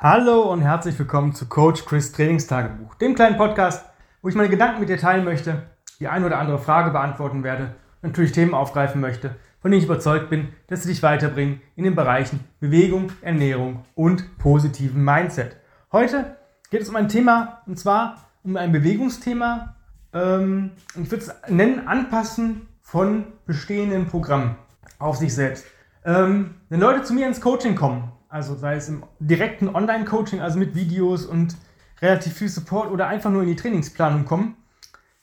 [0.00, 3.84] Hallo und herzlich willkommen zu Coach Chris Trainingstagebuch, dem kleinen Podcast,
[4.22, 5.64] wo ich meine Gedanken mit dir teilen möchte,
[5.98, 10.30] die ein oder andere Frage beantworten werde natürlich Themen aufgreifen möchte, von denen ich überzeugt
[10.30, 15.56] bin, dass sie dich weiterbringen in den Bereichen Bewegung, Ernährung und positiven Mindset.
[15.90, 16.36] Heute
[16.70, 19.74] geht es um ein Thema, und zwar um ein Bewegungsthema,
[20.14, 24.54] ähm, ich würde es nennen, Anpassen von bestehenden Programmen
[25.00, 25.64] auf sich selbst.
[26.04, 30.58] Ähm, wenn Leute zu mir ins Coaching kommen also sei es im direkten Online-Coaching, also
[30.58, 31.56] mit Videos und
[32.00, 34.56] relativ viel Support oder einfach nur in die Trainingsplanung kommen,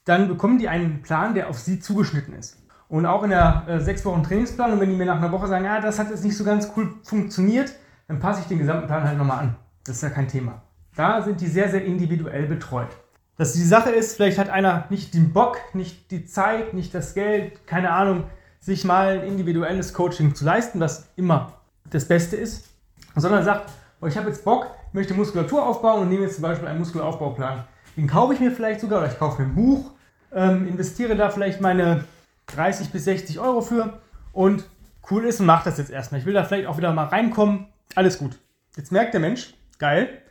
[0.05, 2.57] dann bekommen die einen Plan, der auf sie zugeschnitten ist.
[2.87, 5.65] Und auch in der äh, sechs Wochen Trainingsplanung, wenn die mir nach einer Woche sagen,
[5.65, 7.73] ja, das hat jetzt nicht so ganz cool funktioniert,
[8.07, 9.55] dann passe ich den gesamten Plan halt nochmal an.
[9.83, 10.61] Das ist ja kein Thema.
[10.95, 12.89] Da sind die sehr, sehr individuell betreut.
[13.37, 17.15] Dass die Sache ist, vielleicht hat einer nicht den Bock, nicht die Zeit, nicht das
[17.15, 18.25] Geld, keine Ahnung,
[18.59, 21.53] sich mal ein individuelles Coaching zu leisten, was immer
[21.89, 22.74] das Beste ist
[23.15, 23.71] sondern sagt,
[24.05, 27.63] ich habe jetzt Bock, möchte Muskulatur aufbauen und nehme jetzt zum Beispiel einen Muskelaufbauplan.
[27.97, 29.91] Den kaufe ich mir vielleicht sogar oder ich kaufe mir ein Buch,
[30.33, 32.03] ähm, investiere da vielleicht meine
[32.47, 34.01] 30 bis 60 Euro für
[34.33, 34.65] und
[35.09, 36.19] cool ist und mache das jetzt erstmal.
[36.19, 37.67] Ich will da vielleicht auch wieder mal reinkommen.
[37.95, 38.37] Alles gut.
[38.75, 40.21] Jetzt merkt der Mensch, geil,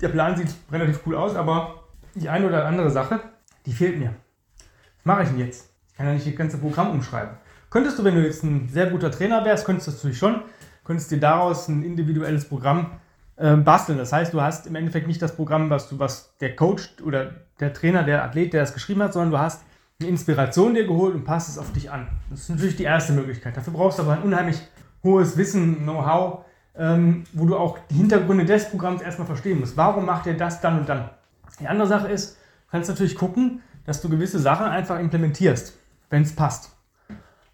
[0.00, 3.20] der Plan sieht relativ cool aus, aber die eine oder andere Sache,
[3.66, 4.14] die fehlt mir.
[4.96, 5.70] Was mache ich denn jetzt?
[5.90, 7.36] Ich kann ja nicht das ganze Programm umschreiben.
[7.70, 10.42] Könntest du, wenn du jetzt ein sehr guter Trainer wärst, könntest du natürlich schon,
[10.90, 12.90] könntest dir daraus ein individuelles Programm
[13.36, 13.96] äh, basteln.
[13.96, 17.30] Das heißt, du hast im Endeffekt nicht das Programm, was, du, was der Coach oder
[17.60, 19.62] der Trainer, der Athlet, der das geschrieben hat, sondern du hast
[20.00, 22.08] eine Inspiration dir geholt und passt es auf dich an.
[22.28, 23.56] Das ist natürlich die erste Möglichkeit.
[23.56, 24.60] Dafür brauchst du aber ein unheimlich
[25.04, 26.44] hohes Wissen, Know-how,
[26.76, 29.76] ähm, wo du auch die Hintergründe des Programms erstmal verstehen musst.
[29.76, 31.08] Warum macht er das dann und dann?
[31.60, 36.22] Die andere Sache ist, du kannst natürlich gucken, dass du gewisse Sachen einfach implementierst, wenn
[36.22, 36.74] es passt.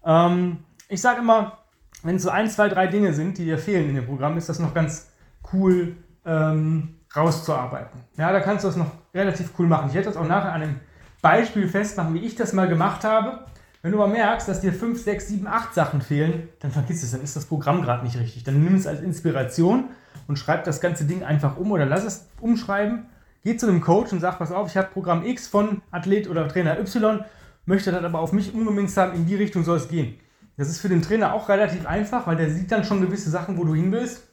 [0.03, 1.59] Ähm, ich sage immer,
[2.03, 4.49] wenn es so ein, zwei, drei Dinge sind, die dir fehlen in dem Programm, ist
[4.49, 5.09] das noch ganz
[5.53, 5.95] cool
[6.25, 8.01] ähm, rauszuarbeiten.
[8.17, 9.89] Ja, da kannst du das noch relativ cool machen.
[9.89, 10.79] Ich werde das auch nachher an einem
[11.21, 13.45] Beispiel festmachen, wie ich das mal gemacht habe.
[13.81, 17.11] Wenn du aber merkst, dass dir 5, 6, 7, 8 Sachen fehlen, dann vergiss es,
[17.11, 18.43] dann ist das Programm gerade nicht richtig.
[18.43, 19.85] Dann nimm es als Inspiration
[20.27, 23.05] und schreib das ganze Ding einfach um oder lass es umschreiben.
[23.43, 26.47] Geh zu einem Coach und sag, pass auf, ich habe Programm X von Athlet oder
[26.47, 27.23] Trainer Y,
[27.65, 30.19] möchte das aber auf mich umgemünzt haben, in die Richtung soll es gehen.
[30.57, 33.57] Das ist für den Trainer auch relativ einfach, weil der sieht dann schon gewisse Sachen,
[33.57, 34.23] wo du hin willst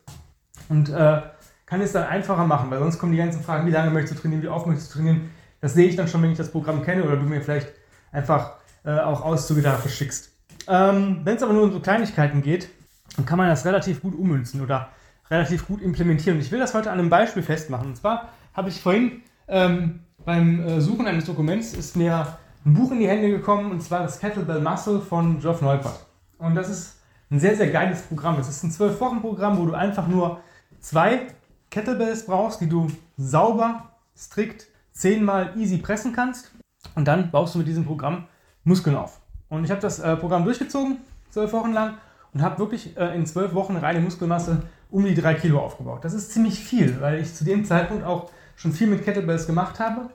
[0.71, 1.21] und äh,
[1.67, 4.23] kann es dann einfacher machen, weil sonst kommen die ganzen Fragen, wie lange möchtest du
[4.23, 5.31] trainieren, wie oft möchtest du trainieren.
[5.61, 7.69] Das sehe ich dann schon, wenn ich das Programm kenne oder du mir vielleicht
[8.11, 8.55] einfach
[8.85, 10.31] äh, auch Auszüge dafür schickst.
[10.67, 12.69] Ähm, wenn es aber nur um so Kleinigkeiten geht,
[13.17, 14.89] dann kann man das relativ gut ummünzen oder
[15.31, 16.39] relativ gut implementieren.
[16.39, 17.89] Und ich will das heute an einem Beispiel festmachen.
[17.89, 22.93] Und zwar habe ich vorhin ähm, beim äh, Suchen eines Dokuments ist mir ein Buch
[22.93, 26.07] in die Hände gekommen und zwar das Kettlebell Muscle von Geoff Neupert.
[26.39, 26.97] Und das ist
[27.31, 28.39] ein sehr, sehr geiles Programm.
[28.39, 30.41] Es ist ein 12-Wochen-Programm, wo du einfach nur
[30.81, 31.27] zwei
[31.71, 36.53] Kettlebells brauchst, die du sauber, strikt, zehnmal easy pressen kannst.
[36.95, 38.27] Und dann baust du mit diesem Programm
[38.65, 39.21] Muskeln auf.
[39.49, 40.99] Und ich habe das äh, Programm durchgezogen,
[41.31, 41.95] zwölf Wochen lang,
[42.33, 46.05] und habe wirklich äh, in zwölf Wochen reine Muskelmasse um die drei Kilo aufgebaut.
[46.05, 49.81] Das ist ziemlich viel, weil ich zu dem Zeitpunkt auch schon viel mit Kettlebells gemacht
[49.81, 50.11] habe.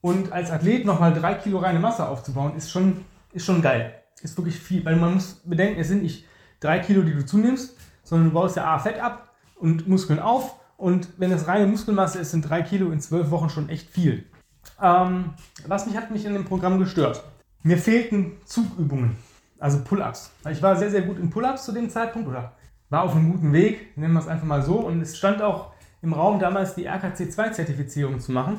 [0.00, 4.36] Und als Athlet nochmal drei Kilo reine Masse aufzubauen, ist schon, ist schon geil ist
[4.36, 6.24] wirklich viel, weil man muss bedenken, es sind nicht
[6.60, 10.56] drei Kilo, die du zunimmst, sondern du baust ja A Fett ab und Muskeln auf.
[10.76, 14.24] Und wenn das reine Muskelmasse ist, sind drei Kilo in zwölf Wochen schon echt viel.
[14.80, 15.34] Ähm,
[15.66, 17.22] was mich hat mich in dem Programm gestört?
[17.62, 19.16] Mir fehlten Zugübungen,
[19.60, 20.32] also Pull-ups.
[20.50, 22.52] Ich war sehr, sehr gut in Pull-ups zu dem Zeitpunkt oder
[22.90, 24.76] war auf einem guten Weg, nennen wir es einfach mal so.
[24.76, 25.72] Und es stand auch
[26.02, 28.58] im Raum damals die RKC2-Zertifizierung zu machen.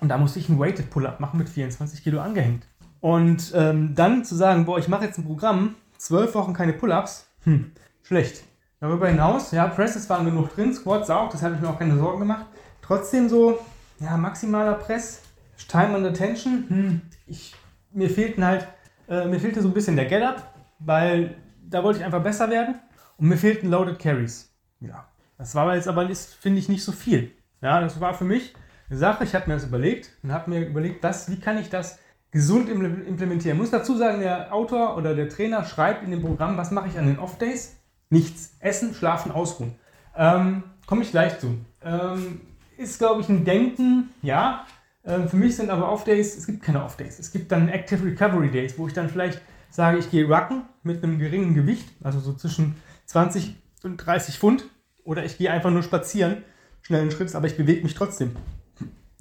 [0.00, 2.66] Und da musste ich einen Weighted Pull-up machen mit 24 Kilo angehängt.
[3.06, 7.28] Und ähm, dann zu sagen, boah, ich mache jetzt ein Programm, zwölf Wochen keine Pull-ups,
[7.44, 7.70] hm,
[8.02, 8.42] schlecht.
[8.80, 11.96] Darüber hinaus, ja, Presses waren genug drin, Squats auch, das habe ich mir auch keine
[11.96, 12.46] Sorgen gemacht.
[12.82, 13.60] Trotzdem so,
[14.00, 15.22] ja, maximaler Press,
[15.68, 17.54] Time under Tension, hm, ich,
[17.92, 18.66] mir fehlten halt,
[19.08, 22.74] äh, mir fehlte so ein bisschen der Get-Up, weil da wollte ich einfach besser werden.
[23.18, 24.52] Und mir fehlten Loaded Carries.
[24.80, 25.06] Ja,
[25.38, 26.08] das war jetzt aber,
[26.40, 27.30] finde ich, nicht so viel.
[27.62, 28.52] Ja, das war für mich
[28.90, 31.70] eine Sache, ich habe mir das überlegt und habe mir überlegt, was, wie kann ich
[31.70, 32.00] das
[32.36, 33.56] gesund implementieren.
[33.56, 36.88] Ich muss dazu sagen, der Autor oder der Trainer schreibt in dem Programm, was mache
[36.88, 37.76] ich an den Off-Days?
[38.10, 38.56] Nichts.
[38.60, 39.74] Essen, schlafen, ausruhen.
[40.14, 41.56] Ähm, Komme ich gleich zu.
[41.82, 42.42] Ähm,
[42.76, 44.66] ist, glaube ich, ein Denken, ja.
[45.06, 47.18] Ähm, für mich sind aber Off-Days, es gibt keine Off-Days.
[47.18, 49.40] Es gibt dann Active Recovery Days, wo ich dann vielleicht
[49.70, 54.66] sage, ich gehe rucken mit einem geringen Gewicht, also so zwischen 20 und 30 Pfund,
[55.04, 56.44] oder ich gehe einfach nur spazieren,
[56.82, 58.36] schnellen Schritts, aber ich bewege mich trotzdem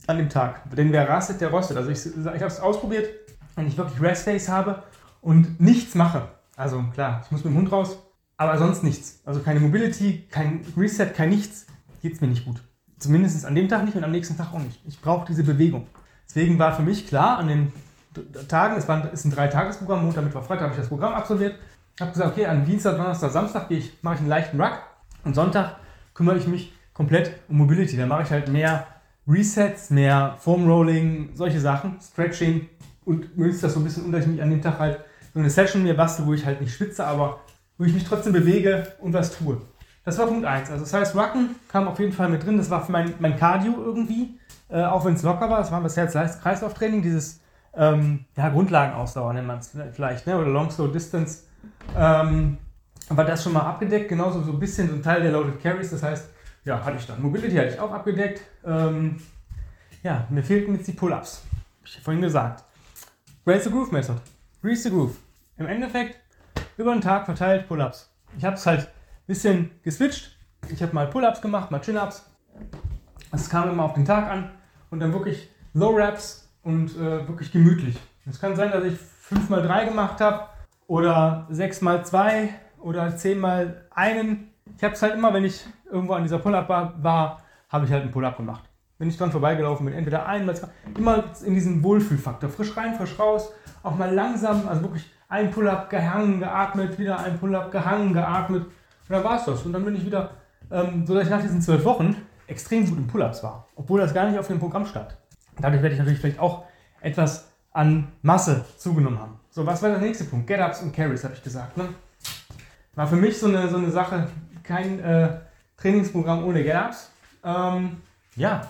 [0.08, 0.70] an dem Tag.
[0.76, 1.78] Denn wer rastet, der rostet.
[1.78, 3.10] Also ich, ich habe es ausprobiert,
[3.56, 4.84] wenn ich wirklich Rest-Days habe
[5.22, 6.28] und nichts mache.
[6.56, 7.98] Also klar, ich muss mit dem Hund raus,
[8.38, 9.22] aber sonst nichts.
[9.26, 11.66] Also keine Mobility, kein Reset, kein nichts.
[12.02, 12.62] geht es mir nicht gut.
[12.98, 14.80] Zumindest an dem Tag nicht und am nächsten Tag auch nicht.
[14.86, 15.88] Ich brauche diese Bewegung.
[16.28, 17.74] Deswegen war für mich klar, an den
[18.48, 21.56] Tagen, es war, ist ein Drei-Tages-Programm, Montag, Mittwoch, Freitag habe ich das Programm absolviert.
[21.96, 24.80] Ich habe gesagt, okay, an Dienstag, Donnerstag, Samstag ich, mache ich einen leichten Ruck
[25.24, 25.78] und Sonntag
[26.14, 27.98] kümmere ich mich komplett um Mobility.
[27.98, 28.88] Dann mache ich halt mehr
[29.28, 32.70] Resets, mehr Foam Rolling, solche Sachen, Stretching
[33.06, 35.00] und münzt das so ein bisschen unter, an dem Tag halt
[35.34, 37.40] so eine Session mir bastel, wo ich halt nicht schwitze, aber
[37.78, 39.62] wo ich mich trotzdem bewege und was tue.
[40.04, 40.70] Das war Punkt 1.
[40.70, 42.58] Also das heißt, Rucken kam auf jeden Fall mit drin.
[42.58, 44.40] Das war mein, mein Cardio irgendwie,
[44.70, 45.58] äh, auch wenn es locker war.
[45.58, 47.42] Das war das Herz-Kreislauf-Training, dieses
[47.76, 50.38] ähm, ja, Grundlagenausdauer nennt man es vielleicht, ne?
[50.38, 51.44] oder Long Slow Distance.
[51.98, 52.58] Ähm,
[53.10, 55.92] war das schon mal abgedeckt, genauso so ein bisschen so ein Teil der Loaded Carries.
[55.92, 56.30] Das heißt,
[56.66, 57.22] ja, hatte ich dann.
[57.22, 58.42] Mobility hatte ich auch abgedeckt.
[58.66, 59.18] Ähm,
[60.04, 61.44] ja, mir fehlten jetzt die Pull-Ups.
[61.52, 62.64] Habe ich vorhin gesagt.
[63.46, 64.20] Raise the Groove Method.
[64.62, 65.16] Grease the Groove.
[65.58, 66.20] Im Endeffekt
[66.78, 68.12] über den Tag verteilt Pull-Ups.
[68.38, 70.36] Ich habe es halt ein bisschen geswitcht.
[70.70, 72.26] Ich habe mal Pull-Ups gemacht, mal Chin-Ups.
[73.32, 74.50] Es kam immer auf den Tag an
[74.90, 77.98] und dann wirklich Low Raps und äh, wirklich gemütlich.
[78.28, 80.48] Es kann sein, dass ich 5 mal 3 gemacht habe
[80.88, 84.55] oder 6 mal 2 oder 10 mal einen.
[84.78, 87.92] Ich habe es halt immer, wenn ich irgendwo an dieser Pull-Up war, war habe ich
[87.92, 88.64] halt einen Pull-Up gemacht.
[88.98, 90.56] Wenn ich dran vorbeigelaufen bin, entweder einmal,
[90.98, 92.50] immer in diesem Wohlfühlfaktor.
[92.50, 93.52] Frisch rein, frisch raus,
[93.84, 98.64] auch mal langsam, also wirklich ein Pull-up gehangen, geatmet, wieder ein Pull-up gehangen, geatmet.
[98.64, 98.72] Und
[99.10, 99.64] dann war es das.
[99.64, 100.32] Und dann bin ich wieder,
[100.72, 102.16] ähm, so dass ich nach diesen zwölf Wochen
[102.48, 103.68] extrem gut im Pull-ups war.
[103.76, 105.18] Obwohl das gar nicht auf dem Programm stand.
[105.60, 106.64] Dadurch werde ich natürlich vielleicht auch
[107.02, 109.40] etwas an Masse zugenommen haben.
[109.50, 110.48] So, was war der nächste Punkt?
[110.48, 111.76] Get-Ups und Carries, habe ich gesagt.
[111.78, 111.90] Ne?
[112.96, 114.28] War für mich so eine, so eine Sache,
[114.66, 115.30] kein äh,
[115.78, 117.12] Trainingsprogramm ohne Get-Ups.
[117.44, 118.02] Ähm,
[118.36, 118.62] ja,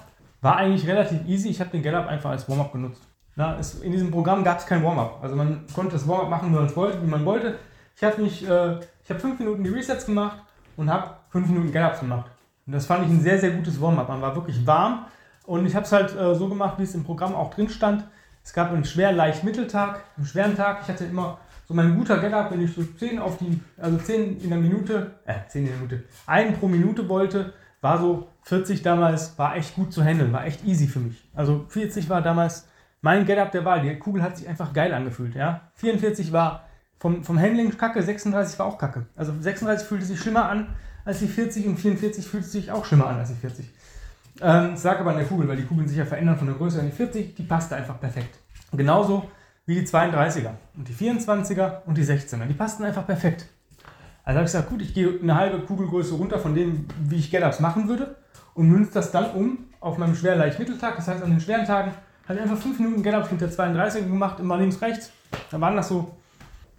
[0.42, 1.50] war eigentlich relativ easy.
[1.50, 3.02] Ich habe den Get-Up einfach als Warm-Up genutzt.
[3.36, 5.20] Na, es, in diesem Programm gab es kein Warm-up.
[5.22, 7.02] Also man konnte das Warm-up machen, wie man wollte.
[7.02, 7.58] Wie man wollte.
[7.96, 10.38] Ich habe äh, ich fünf Minuten die Resets gemacht
[10.78, 12.30] und habe fünf Minuten Get-Ups gemacht.
[12.68, 14.10] Und das fand ich ein sehr, sehr gutes Warm-up.
[14.10, 15.06] Man war wirklich warm
[15.46, 18.06] und ich habe es halt äh, so gemacht, wie es im Programm auch drin stand.
[18.44, 20.80] Es gab einen schwer, leicht, Mitteltag, einen schweren Tag.
[20.84, 24.42] Ich hatte immer so mein guter Get-Up, wenn ich so 10 auf die, also 10
[24.42, 28.82] in der Minute, äh, 10 in der Minute, einen pro Minute wollte, war so 40
[28.82, 31.28] damals, war echt gut zu handeln, war echt easy für mich.
[31.34, 32.68] Also 40 war damals
[33.02, 33.82] mein Get-Up der Wahl.
[33.82, 35.36] Die Kugel hat sich einfach geil angefühlt.
[35.36, 35.62] Ja?
[35.76, 36.66] 44 war
[36.98, 39.06] vom, vom Handling kacke, 36 war auch kacke.
[39.16, 40.76] Also 36 fühlte sich schlimmer an
[41.06, 43.70] als die 40 und 44 fühlt sich auch schlimmer an als die 40.
[44.42, 46.80] Ähm, sage aber an der Kugel, weil die Kugeln sich ja verändern von der Größe
[46.80, 48.36] an die 40, die passte einfach perfekt.
[48.72, 49.30] Genauso
[49.66, 52.46] wie die 32er und die 24er und die 16er.
[52.46, 53.48] Die passten einfach perfekt.
[54.24, 57.30] Also habe ich gesagt, gut, ich gehe eine halbe Kugelgröße runter von dem, wie ich
[57.30, 58.16] Get-Ups machen würde
[58.54, 60.96] und münze das dann um auf meinem schwer-leicht-Mitteltag.
[60.96, 61.92] Das heißt, an den schweren Tagen
[62.28, 65.12] habe ich einfach 5 Minuten Get-Up hinter 32 gemacht, immer links, rechts.
[65.52, 66.16] Da waren das so,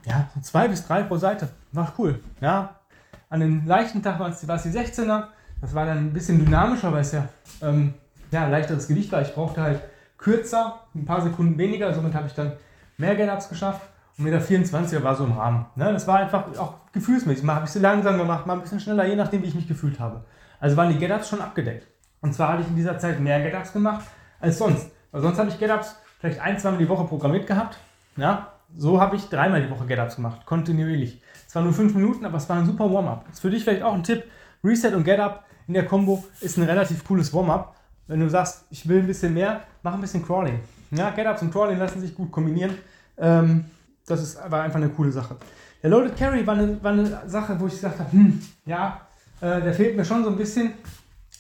[0.04, 1.48] ja, so zwei bis drei pro Seite.
[1.72, 2.20] War cool.
[2.40, 2.80] Ja.
[3.28, 5.24] An den leichten Tag war es, die 16er.
[5.60, 7.28] Das war dann ein bisschen dynamischer, weil es ja,
[7.62, 7.94] ähm,
[8.30, 9.22] ja leichteres Gewicht war.
[9.22, 9.80] Ich brauchte halt
[10.18, 11.92] kürzer, ein paar Sekunden weniger.
[11.94, 12.52] Somit habe ich dann
[12.96, 13.82] mehr Get-Ups geschafft.
[14.18, 15.66] Und mit der 24er war so im Rahmen.
[15.74, 15.92] Ne?
[15.92, 17.44] Das war einfach auch gefühlsmäßig.
[17.44, 19.68] Mal habe ich sie langsam gemacht, mal ein bisschen schneller, je nachdem, wie ich mich
[19.68, 20.24] gefühlt habe.
[20.58, 21.86] Also waren die Get-Ups schon abgedeckt.
[22.22, 24.06] Und zwar hatte ich in dieser Zeit mehr Get-Ups gemacht
[24.40, 24.90] als sonst.
[25.12, 27.78] Weil sonst habe ich Get-Ups vielleicht ein, zweimal die Woche programmiert gehabt.
[28.16, 31.22] Ja, so habe ich dreimal die Woche Get-Ups gemacht, kontinuierlich.
[31.46, 33.26] Es waren nur fünf Minuten, aber es war ein super Warm-up.
[33.30, 34.24] Ist für dich vielleicht auch ein Tipp.
[34.64, 37.76] Reset und Get-Up in der Combo ist ein relativ cooles Warm-up.
[38.06, 40.60] Wenn du sagst, ich will ein bisschen mehr, mach ein bisschen Crawling.
[40.90, 42.76] Ja, Get-Ups und Crawling lassen sich gut kombinieren.
[43.18, 43.64] Ähm,
[44.06, 45.36] das ist, war einfach eine coole Sache.
[45.82, 49.00] Der Loaded Carry war eine, war eine Sache, wo ich gesagt habe, hm, ja,
[49.40, 50.72] äh, der fehlt mir schon so ein bisschen,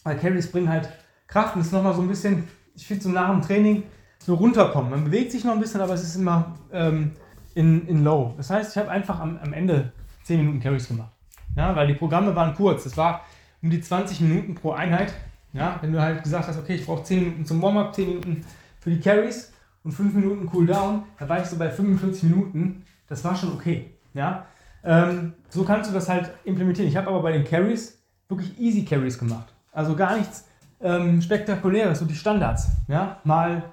[0.02, 0.88] weil Carries bringen halt
[1.26, 2.44] Kraft und ist nochmal so ein bisschen
[2.76, 3.82] ich finde so nach dem Training
[4.18, 4.90] so runterkommen.
[4.90, 7.12] Man bewegt sich noch ein bisschen, aber es ist immer ähm,
[7.54, 8.34] in, in Low.
[8.36, 9.92] Das heißt, ich habe einfach am, am Ende
[10.24, 11.12] 10 Minuten Carries gemacht.
[11.56, 12.86] Ja, weil die Programme waren kurz.
[12.86, 13.24] Es war
[13.62, 15.14] um die 20 Minuten pro Einheit.
[15.52, 18.44] Ja, wenn du halt gesagt hast, okay, ich brauche 10 Minuten zum Warm-up, 10 Minuten
[18.86, 19.52] für die Carries
[19.82, 22.84] und 5 Minuten Cooldown, da war ich so bei 45 Minuten.
[23.08, 23.90] Das war schon okay.
[24.14, 24.46] Ja,
[24.84, 26.88] ähm, so kannst du das halt implementieren.
[26.88, 29.52] Ich habe aber bei den Carries wirklich easy Carries gemacht.
[29.72, 30.44] Also gar nichts
[30.80, 32.68] ähm, spektakuläres, so die Standards.
[32.86, 33.18] Ja?
[33.24, 33.64] Mal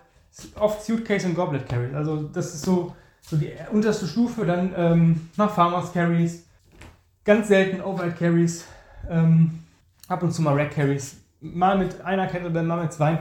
[0.55, 1.93] oft Suitcase und Goblet Carries.
[1.93, 4.47] Also das ist so, so die unterste Stufe.
[4.47, 6.47] Dann ähm, nach Farmers Carries,
[7.23, 8.65] ganz selten Overhead Carries,
[9.07, 9.59] ähm,
[10.07, 11.17] ab und zu mal Rack Carries.
[11.39, 13.19] Mal mit einer Kette, dann mal mit zwei.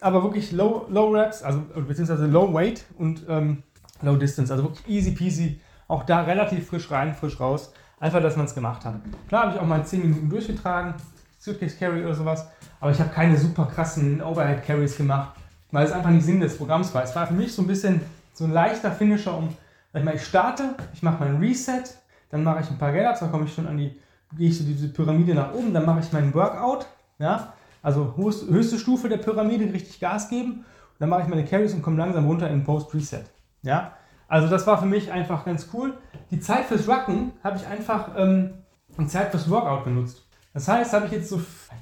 [0.00, 3.62] Aber wirklich Low, low Reps, also beziehungsweise Low Weight und ähm,
[4.02, 4.52] Low Distance.
[4.52, 5.60] Also wirklich easy peasy.
[5.88, 7.72] Auch da relativ frisch rein, frisch raus.
[7.98, 8.94] Einfach, dass man es gemacht hat.
[9.28, 10.94] Klar habe ich auch mal 10 Minuten durchgetragen,
[11.38, 12.46] Suitcase Carry oder sowas.
[12.80, 15.36] Aber ich habe keine super krassen Overhead Carries gemacht,
[15.70, 17.02] weil es einfach nicht Sinn des Programms war.
[17.02, 18.00] Es war für mich so ein bisschen
[18.32, 19.54] so ein leichter Finisher, um,
[19.92, 21.82] ich mal, ich starte, ich mache meinen Reset,
[22.30, 24.00] dann mache ich ein paar Get-Ups, dann komme ich schon an die,
[24.36, 26.86] gehe ich so diese Pyramide nach oben, dann mache ich meinen Workout,
[27.18, 27.52] Ja?
[27.82, 30.64] Also höchste Stufe der Pyramide, richtig Gas geben.
[30.98, 33.24] Dann mache ich meine Carries und komme langsam runter in Post-Reset.
[33.62, 33.92] Ja?
[34.28, 35.94] Also das war für mich einfach ganz cool.
[36.30, 38.54] Die Zeit fürs Rucken habe ich einfach ähm,
[38.98, 40.26] die Zeit fürs Workout benutzt.
[40.52, 41.40] Das heißt, habe ich jetzt so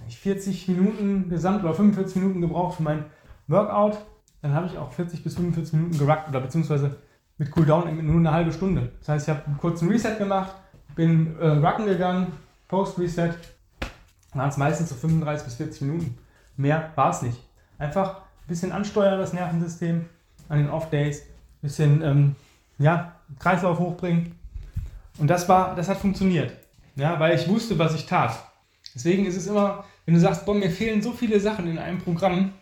[0.08, 3.04] 40 Minuten gesamt oder 45 Minuten gebraucht für mein
[3.48, 3.98] Workout.
[4.42, 6.96] Dann habe ich auch 40 bis 45 Minuten geruckt oder beziehungsweise
[7.38, 8.92] mit Cooldown nur eine halbe Stunde.
[9.00, 10.54] Das heißt, ich habe einen kurzen Reset gemacht,
[10.94, 12.28] bin äh, rucken gegangen,
[12.68, 13.34] Post-Reset.
[14.38, 16.18] Waren es meistens so 35 bis 40 Minuten.
[16.56, 17.38] Mehr war es nicht.
[17.78, 20.06] Einfach ein bisschen ansteuern das Nervensystem
[20.48, 21.26] an den Off-Days, ein
[21.62, 22.36] bisschen ähm,
[22.78, 24.36] ja, Kreislauf hochbringen.
[25.18, 26.52] Und das, war, das hat funktioniert.
[26.94, 28.38] Ja, weil ich wusste, was ich tat.
[28.94, 31.98] Deswegen ist es immer, wenn du sagst, boah, mir fehlen so viele Sachen in einem
[31.98, 32.52] Programm,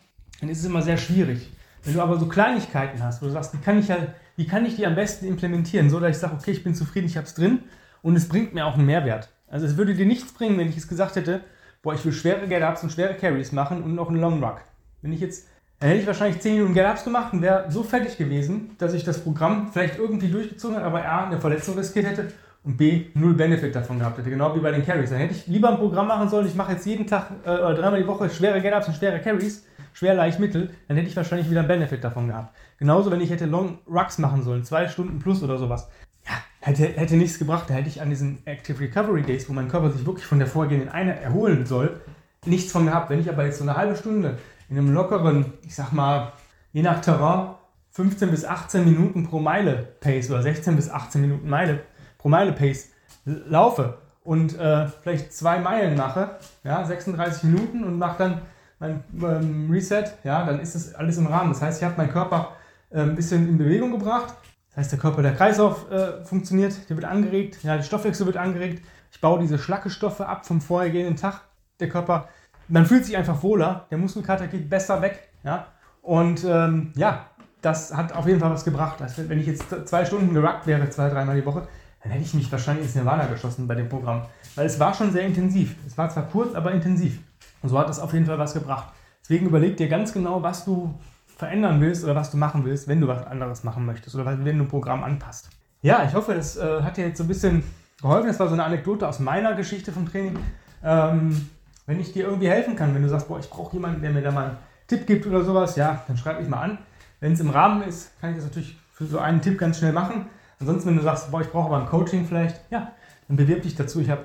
[0.41, 1.51] dann ist es immer sehr schwierig.
[1.85, 3.99] Wenn du aber so Kleinigkeiten hast, wo du sagst, wie kann ich, ja,
[4.37, 7.07] wie kann ich die am besten implementieren, so dass ich sage, okay, ich bin zufrieden,
[7.07, 7.61] ich habe es drin
[8.03, 9.29] und es bringt mir auch einen Mehrwert.
[9.47, 11.43] Also es würde dir nichts bringen, wenn ich es gesagt hätte,
[11.87, 14.57] boah, ich will schwere Get-Ups und schwere Carries machen und noch einen Long Ruck.
[15.03, 15.47] Wenn ich jetzt,
[15.79, 19.05] dann hätte ich wahrscheinlich 10 Minuten Get-Ups gemacht und wäre so fertig gewesen, dass ich
[19.05, 22.33] das Programm vielleicht irgendwie durchgezogen habe, aber A, eine Verletzung riskiert hätte
[22.65, 25.11] und B, null Benefit davon gehabt hätte, genau wie bei den Carries.
[25.11, 27.75] Dann hätte ich lieber ein Programm machen sollen, ich mache jetzt jeden Tag äh, oder
[27.75, 31.49] dreimal die Woche schwere Get-Ups und schwere Carries, schwer, leicht, mittel, dann hätte ich wahrscheinlich
[31.49, 32.53] wieder einen Benefit davon gehabt.
[32.81, 35.89] Genauso, wenn ich hätte Long Rucks machen sollen, zwei Stunden plus oder sowas.
[36.27, 37.69] Ja, hätte, hätte nichts gebracht.
[37.69, 40.49] Da hätte ich an diesen Active Recovery Days, wo mein Körper sich wirklich von der
[40.49, 42.01] vorgehenden Einheit erholen soll,
[42.45, 43.11] nichts von gehabt.
[43.11, 46.33] Wenn ich aber jetzt so eine halbe Stunde in einem lockeren, ich sag mal,
[46.73, 47.55] je nach Terrain,
[47.93, 51.81] 15 bis 18 Minuten pro Meile Pace oder 16 bis 18 Minuten Meile
[52.19, 52.91] pro Meile Pace
[53.25, 58.43] laufe und äh, vielleicht zwei Meilen mache, ja, 36 Minuten und mache dann
[58.79, 61.53] mein ähm, Reset, ja, dann ist das alles im Rahmen.
[61.53, 62.53] Das heißt, ich habe meinen Körper
[62.91, 64.35] äh, ein bisschen in Bewegung gebracht.
[64.77, 68.37] Das heißt, der Körper, der Kreislauf äh, funktioniert, der wird angeregt, ja, der Stoffwechsel wird
[68.37, 68.85] angeregt.
[69.11, 71.41] Ich baue diese Schlackestoffe ab vom vorhergehenden Tag.
[71.81, 72.29] Der Körper,
[72.69, 75.67] man fühlt sich einfach wohler, der Muskelkater geht besser weg, ja.
[76.03, 77.25] Und ähm, ja,
[77.63, 79.01] das hat auf jeden Fall was gebracht.
[79.01, 81.67] Also, wenn ich jetzt zwei Stunden geruckt wäre, zwei, dreimal die Woche,
[82.03, 84.27] dann hätte ich mich wahrscheinlich ins Nirvana geschossen bei dem Programm.
[84.57, 85.75] Weil es war schon sehr intensiv.
[85.87, 87.19] Es war zwar kurz, aber intensiv.
[87.63, 88.93] Und so hat das auf jeden Fall was gebracht.
[89.23, 90.95] Deswegen überleg dir ganz genau, was du
[91.37, 94.45] verändern willst oder was du machen willst, wenn du was anderes machen möchtest oder wenn
[94.59, 95.51] du ein Programm anpasst.
[95.83, 97.63] Ja, ich hoffe, das äh, hat dir jetzt so ein bisschen
[98.01, 98.27] geholfen.
[98.29, 100.39] Das war so eine Anekdote aus meiner Geschichte vom Training.
[100.83, 101.49] Ähm,
[101.87, 104.23] wenn ich dir irgendwie helfen kann, wenn du sagst, boah, ich brauche jemanden, der mir
[104.23, 104.57] da mal einen
[104.89, 106.79] Tipp gibt oder sowas, ja, dann schreib mich mal an.
[107.21, 109.93] Wenn es im Rahmen ist, kann ich das natürlich für so einen Tipp ganz schnell
[109.93, 110.27] machen.
[110.59, 112.93] Ansonsten, wenn du sagst, boah, ich brauche aber ein Coaching vielleicht, ja,
[113.29, 114.01] dann bewirb dich dazu.
[114.01, 114.25] Ich habe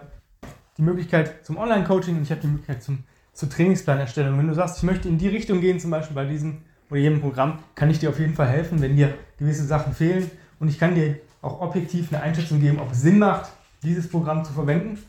[0.78, 3.04] die Möglichkeit zum Online-Coaching und ich habe die Möglichkeit zum,
[3.34, 4.38] zur Trainingsplanerstellung.
[4.38, 7.22] Wenn du sagst, ich möchte in die Richtung gehen, zum Beispiel bei diesem oder jedem
[7.22, 10.30] Programm, kann ich dir auf jeden Fall helfen, wenn dir gewisse Sachen fehlen.
[10.60, 13.50] Und ich kann dir auch objektiv eine Einschätzung geben, ob es Sinn macht,
[13.82, 15.00] dieses Programm zu verwenden.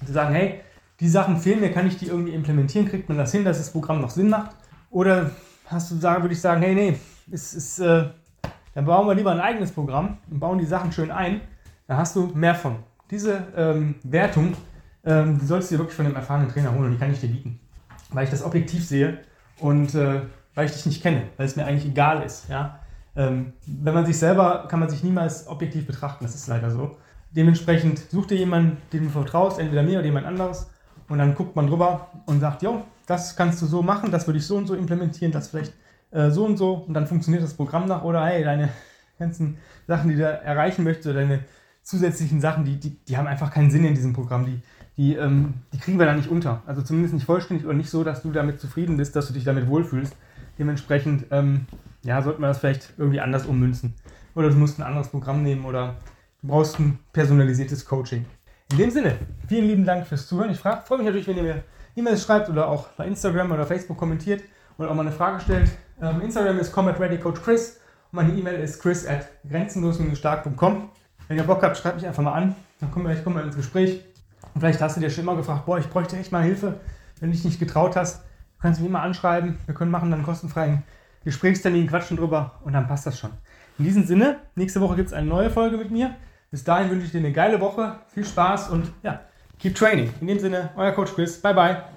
[0.00, 0.60] Und zu sagen, hey,
[0.98, 2.88] die Sachen fehlen mir, kann ich die irgendwie implementieren?
[2.88, 4.56] Kriegt man das hin, dass das Programm noch Sinn macht?
[4.90, 5.30] Oder
[5.66, 6.96] hast du sagen, würde ich sagen, hey, nee,
[7.30, 8.06] es ist, äh,
[8.74, 11.42] dann bauen wir lieber ein eigenes Programm und bauen die Sachen schön ein.
[11.86, 12.76] Da hast du mehr von.
[13.10, 14.54] Diese ähm, Wertung,
[15.04, 17.20] ähm, die solltest du dir wirklich von einem erfahrenen Trainer holen und die kann ich
[17.20, 17.60] dir bieten.
[18.10, 19.18] Weil ich das objektiv sehe
[19.60, 20.22] und äh,
[20.56, 22.48] weil ich dich nicht kenne, weil es mir eigentlich egal ist.
[22.48, 22.80] Ja?
[23.14, 26.96] Ähm, wenn man sich selber, kann man sich niemals objektiv betrachten, das ist leider so.
[27.30, 30.68] Dementsprechend such dir jemanden, dem du vertraust, entweder mir oder jemand anderes,
[31.08, 34.38] und dann guckt man drüber und sagt, jo, das kannst du so machen, das würde
[34.38, 35.72] ich so und so implementieren, das vielleicht
[36.10, 38.70] äh, so und so, und dann funktioniert das Programm nach, oder hey, deine
[39.18, 41.40] ganzen Sachen, die du erreichen möchtest, oder deine
[41.82, 44.60] zusätzlichen Sachen, die, die, die haben einfach keinen Sinn in diesem Programm, die,
[44.96, 46.62] die, ähm, die kriegen wir da nicht unter.
[46.66, 49.44] Also zumindest nicht vollständig oder nicht so, dass du damit zufrieden bist, dass du dich
[49.44, 50.16] damit wohlfühlst.
[50.58, 51.66] Dementsprechend ähm,
[52.02, 53.94] ja, sollte man das vielleicht irgendwie anders ummünzen.
[54.34, 55.96] Oder du musst ein anderes Programm nehmen oder
[56.42, 58.26] du brauchst ein personalisiertes Coaching.
[58.72, 59.16] In dem Sinne,
[59.48, 60.50] vielen lieben Dank fürs Zuhören.
[60.50, 61.62] Ich freue mich natürlich, wenn ihr mir
[61.96, 64.42] E-Mails schreibt oder auch bei Instagram oder Facebook kommentiert
[64.76, 65.70] oder auch mal eine Frage stellt.
[66.00, 67.80] Ähm, Instagram ist combatreadycoachchris
[68.12, 70.90] und meine E-Mail ist chris at grenzenlos-stark.com.
[71.28, 72.54] Wenn ihr Bock habt, schreibt mich einfach mal an.
[72.80, 74.04] Dann kommen wir, ich komme mal ins Gespräch.
[74.54, 76.80] Und vielleicht hast du dir schon immer gefragt, boah, ich bräuchte echt mal Hilfe,
[77.20, 78.24] wenn du dich nicht getraut hast.
[78.56, 79.58] Du kannst mich immer anschreiben.
[79.66, 80.82] Wir können machen dann einen kostenfreien
[81.24, 83.30] Gesprächstermin, quatschen drüber und dann passt das schon.
[83.78, 86.14] In diesem Sinne, nächste Woche gibt es eine neue Folge mit mir.
[86.50, 89.20] Bis dahin wünsche ich dir eine geile Woche, viel Spaß und ja,
[89.58, 90.12] keep training.
[90.20, 91.40] In dem Sinne, euer Coach Chris.
[91.42, 91.95] Bye bye.